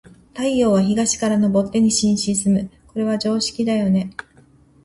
[0.33, 2.71] 太陽は、東から昇って西に沈む。
[2.87, 4.09] これは常識だよね。